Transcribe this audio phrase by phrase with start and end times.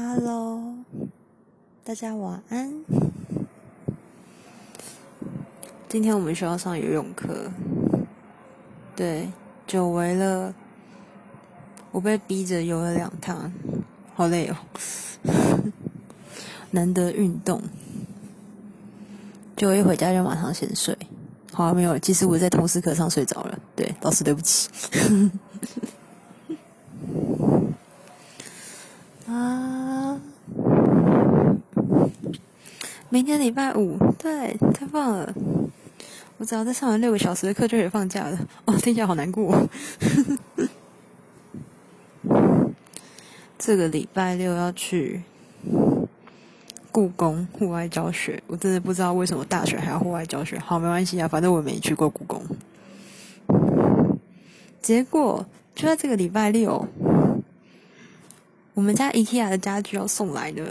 [0.00, 0.62] Hello，
[1.82, 2.84] 大家晚安。
[5.88, 7.50] 今天我们需要上游泳课，
[8.94, 9.28] 对，
[9.66, 10.54] 久违了，
[11.90, 13.52] 我被逼着游了两趟，
[14.14, 14.56] 好累哦，
[16.70, 17.60] 难得运动，
[19.56, 20.96] 就一回家就马上先睡。
[21.52, 24.68] 好，没有，其实我在通识课上睡着了，对，老师对不起。
[33.10, 35.34] 明天礼拜五，对，太棒了！
[36.36, 38.38] 我只要再上完六个小时的课就可以放假了。
[38.66, 39.66] 哦，听起来好难过。
[43.58, 45.22] 这个礼拜六要去
[46.92, 50.58] 故宫户外教学，我真的不知道为什么大学还要户外教学。
[50.58, 52.42] 好，没关系啊，反正我没去过故宫。
[54.82, 56.86] 结果就在这个礼拜六。
[58.74, 60.62] 我们家 IKEA 的家具要送来的，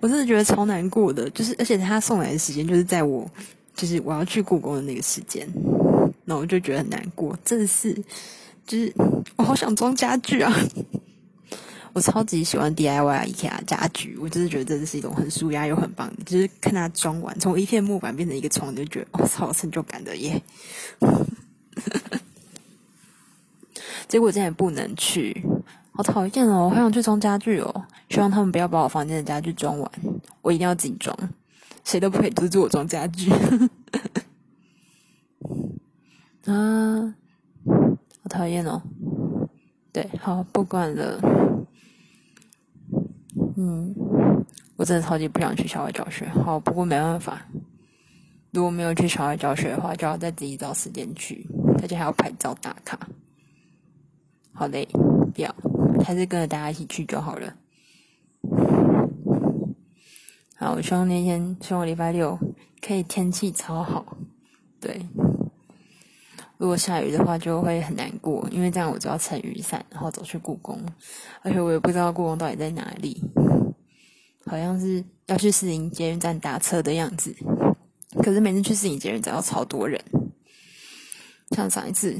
[0.00, 1.28] 我真的觉得超难过的。
[1.30, 3.28] 就是，而且他送来的时间就是在我，
[3.74, 5.46] 就是我要去故宫的那个时间，
[6.24, 7.36] 那我就觉得很难过。
[7.44, 7.94] 真的是，
[8.66, 8.92] 就是
[9.36, 10.54] 我好想装家具啊！
[11.92, 16.24] 我超级喜欢 DIY IKEA 家具，我真的觉得这是一种很舒压又很棒的。
[16.24, 20.42] 就是看它装完，从一片木板变成一个床，就觉得我操，成就感的耶！
[24.08, 25.42] 结果现在不能去。
[25.92, 26.64] 好讨厌哦！
[26.64, 29.90] 我好想去装家具哦，希望他们不要把我房间的家具装完，
[30.42, 31.16] 我一定要自己装，
[31.84, 33.30] 谁都不可以阻止我装家具。
[36.46, 37.14] 啊，
[38.22, 38.80] 好讨厌哦！
[39.92, 41.20] 对，好不管了。
[43.56, 43.94] 嗯，
[44.76, 46.28] 我真的超级不想去校外教学。
[46.28, 47.44] 好，不过没办法，
[48.52, 51.44] 如果没有去校外教学的话，就要再自己找时间去，
[51.82, 52.96] 而且还要拍照打卡。
[54.52, 54.86] 好累，
[55.34, 55.52] 不要。
[56.04, 57.52] 还是跟着大家一起去就好了。
[60.58, 62.38] 好，我希望那天，希望礼拜六
[62.80, 64.16] 可以天气超好。
[64.80, 65.06] 对，
[66.56, 70.80] 如果下雨的话就会很难过，因为这样我就要撑雨伞，然后走去故宫，
[71.42, 73.22] 而且我也不知道故宫到底在哪里，
[74.46, 77.36] 好像是要去四营捷运站打车的样子。
[78.22, 80.02] 可是每次去四营捷运站要超多人，
[81.50, 82.18] 像上一次。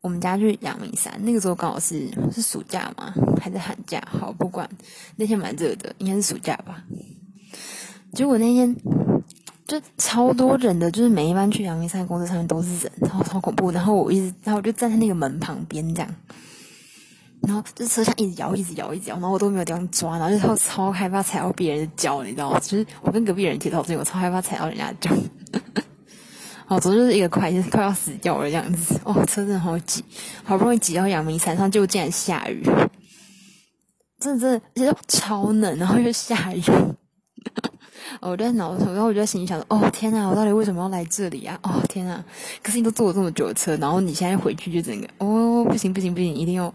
[0.00, 3.14] 我们家去阳明山，那个时候刚好是是暑假吗？
[3.40, 4.02] 还是寒假？
[4.04, 4.68] 好，不管
[5.14, 6.82] 那天蛮热的，应该是暑假吧。
[8.14, 8.76] 结果那天
[9.66, 13.70] 就超多人的，就是每一班去阳明山的公车上面都是人，然后超恐怖。
[13.70, 16.14] 然后我一直，然后我就站在那个门旁边这样，
[17.42, 22.58] 然后就车厢一直摇，一直摇，一直摇，然后我都没有地方抓，然后就超超害怕踩到别人的脚，你知道吗？
[22.60, 25.10] 就是我跟隔壁人提到这个，我超害怕踩到人家的脚。
[26.68, 29.00] 哦，总之就是一个快，就是快要死掉了这样子。
[29.04, 30.04] 哦，车真的好挤，
[30.44, 32.62] 好不容易挤到阳明山上，就竟然下雨，
[34.20, 36.62] 真的真的，而且超冷，然后又下雨。
[38.30, 41.58] 我在脑头，然后我就在心里想说：哦天哪，我到底为什么要来这里啊？
[41.62, 42.24] 哦天哪！
[42.62, 45.08] 可是你都坐了这么久的车，然后你现在回去就整个……
[45.18, 46.72] 哦，不行不行不行，一定要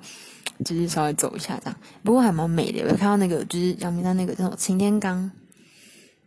[0.65, 1.79] 就是稍微走一下这样。
[2.03, 5.31] 不过还蛮美的，我看到那个就是阳明山那个叫什么擎天岗。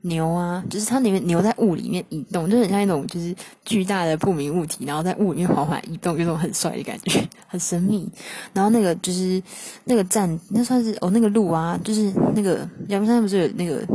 [0.03, 8.11] 牛啊，就是它里面牛在雾里面移动，就很像一种就是巨大的不明物体，然后在雾里面缓缓移动，有种很帅的感觉，很神秘。
[8.55, 9.43] 然后那个就是
[9.85, 13.87] 那个站，那算是哦那个路啊，就是那个阳明山不是有那个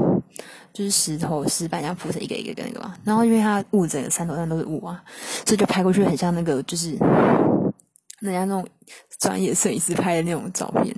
[0.75, 2.95] 就是石头石板，这样铺成一个一个的那个嘛。
[3.05, 5.01] 然后因为它雾整个山头上都是雾啊，
[5.45, 6.91] 所以就拍过去很像那个就是
[8.19, 8.67] 人家那种
[9.17, 10.93] 专业摄影师拍的那种照片。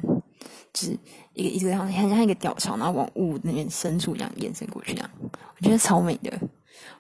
[0.74, 0.98] 就是
[1.34, 6.32] 一个一个像很像一个吊桥，然后往雾那边深处一样延伸过去，一样我觉得超美的，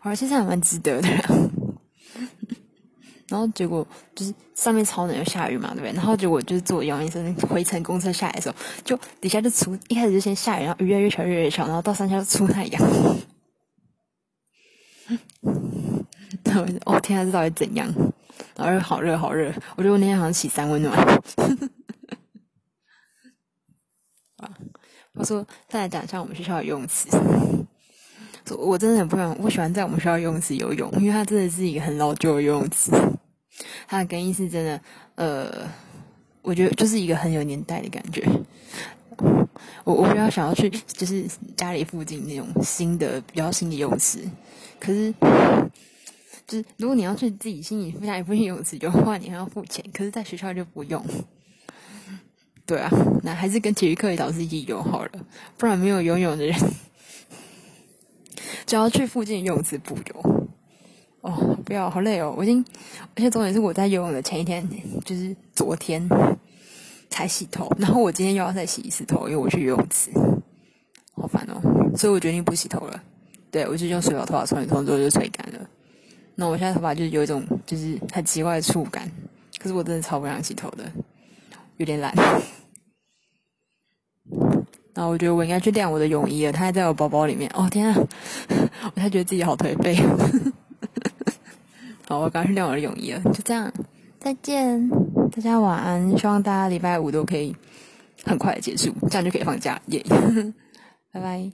[0.01, 1.09] 而且这样蛮值得的。
[3.29, 5.91] 然后结果就是上面超冷又下雨嘛，对不对？
[5.93, 8.55] 然后结果就是坐阳明山回程公车下来的时候，
[8.85, 12.81] 就底下就出一开始就先下雨，然后雨越来越小，越来越小，然后到山下就出太阳。
[16.43, 17.93] 然后哦天啊，这到底怎样？
[18.55, 20.95] 然后好热好热，我觉得我那天好像起三温暖。
[24.37, 24.49] 啊
[25.13, 27.07] 我说再来讲一下我们学校的游泳池。
[28.57, 32.91] 我真的很不喜欢，我喜欢在我们学校游泳池游泳，因为它真的是一个很老旧的游泳池。
[33.87, 34.81] 它的更衣是真的，
[35.15, 35.69] 呃，
[36.41, 38.27] 我觉得就是一个很有年代的感觉。
[39.83, 41.25] 我我比较想要去，就是
[41.55, 44.19] 家里附近那种新的、比较新的游泳池。
[44.79, 45.11] 可是，
[46.45, 49.83] 就是如果你要去自己心里附近附近游泳池的话，你还要付钱。
[49.91, 51.03] 可是，在学校就不用。
[52.65, 52.91] 对啊，
[53.23, 55.11] 那还是跟体育课的老师一起游好了，
[55.57, 56.55] 不然没有游泳的人
[58.67, 60.46] 就要去附近游泳池补游。
[61.27, 62.33] 哦，不要，好累哦！
[62.37, 62.63] 我已经，
[63.15, 64.65] 而且重点是我在游泳的前一天，
[65.03, 66.07] 就是昨天
[67.09, 70.09] 才洗头，然后我今天又要再洗一次头，因为我去游泳池，
[71.13, 71.59] 好烦哦，
[71.97, 73.03] 所以我决定不洗头了。
[73.51, 75.59] 对我就用水把头发冲一冲之后就吹干了。
[76.35, 79.11] 那我现在头发就是有一种就是很奇怪的触感，
[79.59, 80.89] 可是我真的超不想洗头的，
[81.75, 82.13] 有点懒。
[84.93, 87.51] 那我觉得我应该去晾我的泳衣了，它还在我包包里面。
[87.53, 87.97] 哦天啊，
[88.95, 89.97] 我才觉得自己好颓废。
[92.07, 93.21] 好，我赶快去晾我的泳衣了。
[93.33, 93.71] 就这样，
[94.19, 94.89] 再见，
[95.31, 96.17] 大家晚安。
[96.17, 97.55] 希望大家礼拜五都可以
[98.23, 100.03] 很快的结束，这样就可以放假耶。
[101.11, 101.51] 拜拜。